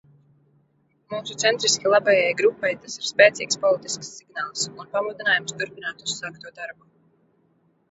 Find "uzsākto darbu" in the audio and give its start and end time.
6.09-6.93